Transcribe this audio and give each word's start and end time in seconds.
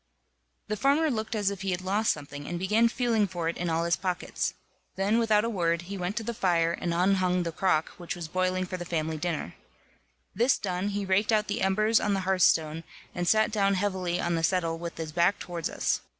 The 0.67 0.75
farmer 0.75 1.11
looked 1.11 1.35
as 1.35 1.51
if 1.51 1.61
he 1.61 1.69
had 1.69 1.81
lost 1.83 2.11
something, 2.11 2.47
and 2.47 2.57
began 2.57 2.87
feeling 2.89 3.27
for 3.27 3.49
it 3.49 3.55
in 3.55 3.69
all 3.69 3.83
his 3.83 3.95
pockets. 3.95 4.55
Then, 4.95 5.19
without 5.19 5.45
a 5.45 5.47
word, 5.47 5.83
he 5.83 5.95
went 5.95 6.15
to 6.17 6.23
the 6.23 6.33
fire, 6.33 6.71
and 6.71 6.91
unhung 6.91 7.43
the 7.43 7.51
crock 7.51 7.89
which 7.99 8.15
was 8.15 8.27
boiling 8.27 8.65
for 8.65 8.77
the 8.77 8.83
family 8.83 9.17
dinner. 9.19 9.53
This 10.33 10.57
done, 10.57 10.87
he 10.87 11.05
raked 11.05 11.31
out 11.31 11.45
the 11.47 11.61
embers 11.61 11.99
on 11.99 12.15
the 12.15 12.21
hearthstone, 12.21 12.83
and 13.13 13.27
sat 13.27 13.51
down 13.51 13.75
heavily 13.75 14.19
on 14.19 14.33
the 14.33 14.41
settle 14.43 14.79
with 14.79 14.97
his 14.97 15.11
back 15.11 15.37
towards 15.37 15.69
us. 15.69 16.01